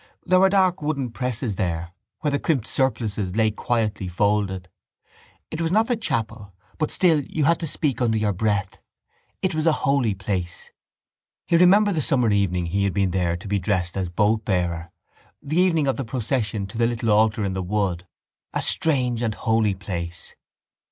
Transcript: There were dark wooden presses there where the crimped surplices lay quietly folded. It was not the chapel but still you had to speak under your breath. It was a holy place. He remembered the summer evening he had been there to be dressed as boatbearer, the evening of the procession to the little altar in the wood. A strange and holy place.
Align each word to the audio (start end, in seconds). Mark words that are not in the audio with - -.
There 0.25 0.39
were 0.39 0.49
dark 0.49 0.81
wooden 0.81 1.11
presses 1.11 1.57
there 1.57 1.91
where 2.21 2.31
the 2.31 2.39
crimped 2.39 2.67
surplices 2.67 3.35
lay 3.35 3.51
quietly 3.51 4.07
folded. 4.07 4.67
It 5.51 5.61
was 5.61 5.71
not 5.71 5.85
the 5.85 5.95
chapel 5.95 6.55
but 6.79 6.89
still 6.89 7.23
you 7.23 7.43
had 7.43 7.59
to 7.59 7.67
speak 7.67 8.01
under 8.01 8.17
your 8.17 8.33
breath. 8.33 8.79
It 9.43 9.53
was 9.53 9.67
a 9.67 9.71
holy 9.85 10.15
place. 10.15 10.71
He 11.45 11.55
remembered 11.55 11.93
the 11.93 12.01
summer 12.01 12.31
evening 12.31 12.65
he 12.65 12.83
had 12.83 12.95
been 12.95 13.11
there 13.11 13.37
to 13.37 13.47
be 13.47 13.59
dressed 13.59 13.95
as 13.95 14.09
boatbearer, 14.09 14.89
the 15.39 15.57
evening 15.57 15.85
of 15.85 15.97
the 15.97 16.03
procession 16.03 16.65
to 16.65 16.79
the 16.79 16.87
little 16.87 17.11
altar 17.11 17.45
in 17.45 17.53
the 17.53 17.61
wood. 17.61 18.07
A 18.55 18.61
strange 18.63 19.21
and 19.21 19.35
holy 19.35 19.75
place. 19.75 20.33